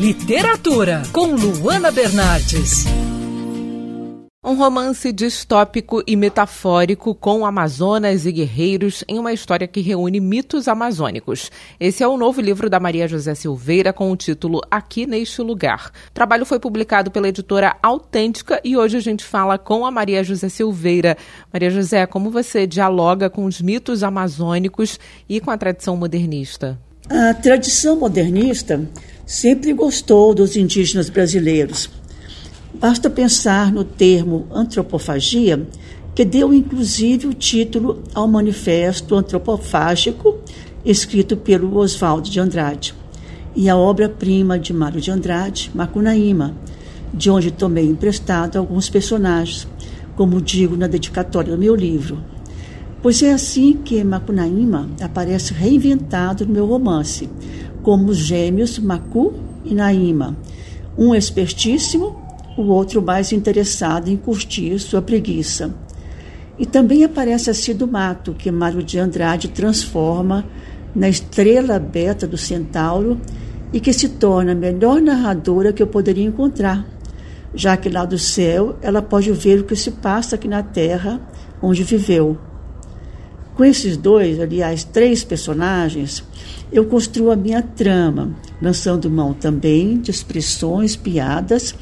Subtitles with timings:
[0.00, 2.86] Literatura, com Luana Bernardes.
[4.42, 10.68] Um romance distópico e metafórico com Amazonas e guerreiros em uma história que reúne mitos
[10.68, 11.50] amazônicos.
[11.78, 15.92] Esse é o novo livro da Maria José Silveira com o título Aqui Neste Lugar.
[16.08, 20.24] O trabalho foi publicado pela editora Autêntica e hoje a gente fala com a Maria
[20.24, 21.14] José Silveira.
[21.52, 24.98] Maria José, como você dialoga com os mitos amazônicos
[25.28, 26.80] e com a tradição modernista?
[27.08, 28.88] A tradição modernista
[29.26, 31.90] sempre gostou dos indígenas brasileiros
[32.72, 35.66] Basta pensar no termo antropofagia,
[36.14, 40.38] que deu inclusive o título ao Manifesto Antropofágico,
[40.84, 42.94] escrito pelo Oswaldo de Andrade,
[43.56, 46.54] e a obra-prima de Mário de Andrade, Macunaíma,
[47.12, 49.66] de onde tomei emprestado alguns personagens,
[50.16, 52.24] como digo na dedicatória do meu livro.
[53.02, 57.30] Pois é assim que Macunaíma aparece reinventado no meu romance,
[57.82, 59.32] como os gêmeos Macu
[59.64, 60.36] e Naíma,
[60.98, 62.20] um espertíssimo
[62.58, 65.74] o outro mais interessado em curtir sua preguiça.
[66.58, 70.44] E também aparece a Cido Mato, que Mário de Andrade transforma
[70.94, 73.18] na estrela beta do Centauro
[73.72, 76.86] e que se torna a melhor narradora que eu poderia encontrar,
[77.54, 81.18] já que lá do céu ela pode ver o que se passa aqui na Terra,
[81.62, 82.49] onde viveu.
[83.60, 86.24] Com esses dois, aliás, três personagens,
[86.72, 91.74] eu construo a minha trama, lançando mão também de expressões, piadas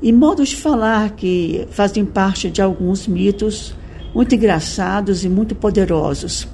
[0.00, 3.74] e modos de falar que fazem parte de alguns mitos
[4.14, 6.48] muito engraçados e muito poderosos.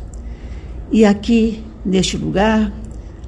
[0.91, 2.73] E aqui, neste lugar,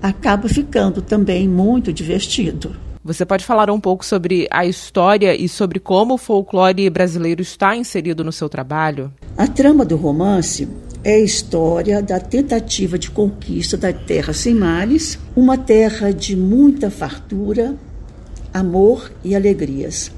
[0.03, 2.75] acaba ficando também muito divertido.
[3.05, 7.77] Você pode falar um pouco sobre a história e sobre como o folclore brasileiro está
[7.77, 9.13] inserido no seu trabalho?
[9.37, 10.67] A trama do romance
[11.09, 16.91] é a história da tentativa de conquista da terra sem males, uma terra de muita
[16.91, 17.75] fartura,
[18.53, 20.13] amor e alegrias.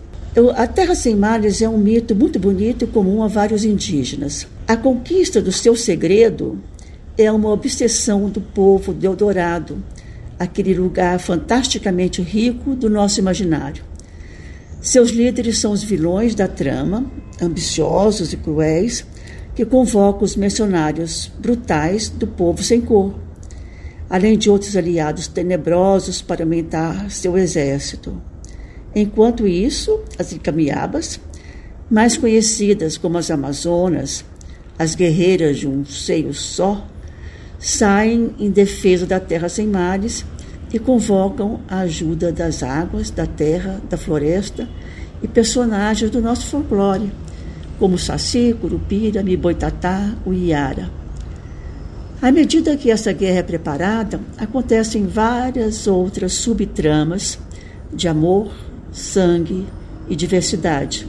[0.57, 4.49] A Terra Sem Males é um mito muito bonito e comum a vários indígenas.
[4.67, 6.59] A conquista do seu segredo
[7.17, 9.81] é uma obsessão do povo de Eldorado,
[10.41, 13.85] aquele lugar fantasticamente rico do nosso imaginário.
[14.81, 17.05] Seus líderes são os vilões da trama,
[17.41, 19.05] ambiciosos e cruéis,
[19.61, 23.15] que convocam os mercenários brutais do povo sem cor,
[24.09, 28.23] além de outros aliados tenebrosos para aumentar seu exército.
[28.97, 31.21] Enquanto isso, as Icamiabas,
[31.91, 34.25] mais conhecidas como as Amazonas,
[34.79, 36.83] as guerreiras de um seio só,
[37.59, 40.25] saem em defesa da terra sem mares
[40.73, 44.67] e convocam a ajuda das águas, da terra, da floresta
[45.23, 47.13] e personagens do nosso folclore,
[47.81, 50.91] como Saci, Curupira, Miboitatá, o Iara.
[52.21, 57.39] À medida que essa guerra é preparada, acontecem várias outras subtramas
[57.91, 58.53] de amor,
[58.93, 59.67] sangue
[60.07, 61.09] e diversidade,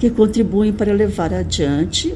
[0.00, 2.12] que contribuem para levar adiante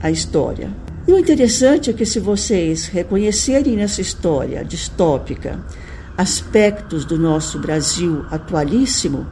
[0.00, 0.68] a história.
[1.06, 5.64] E o interessante é que, se vocês reconhecerem nessa história distópica
[6.16, 9.24] aspectos do nosso Brasil atualíssimo,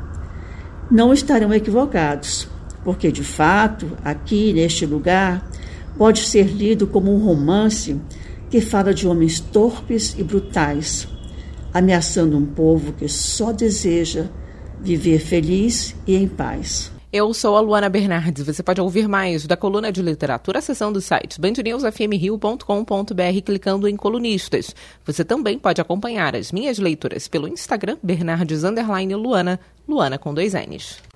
[0.89, 2.49] não estarão equivocados,
[2.87, 5.51] porque, de fato, aqui neste lugar,
[5.99, 8.01] pode ser lido como um romance
[8.49, 11.09] que fala de homens torpes e brutais,
[11.75, 14.27] ameaçando um povo que só deseja
[14.81, 16.93] viver feliz e em paz.
[17.13, 18.47] Eu sou a Luana Bernardes.
[18.47, 24.73] Você pode ouvir mais da coluna de literatura acessando o site bandnewsfmrio.com.br clicando em colunistas.
[25.05, 29.59] Você também pode acompanhar as minhas leituras pelo Instagram Bernardes Luana,
[29.89, 31.16] Luana com dois N's.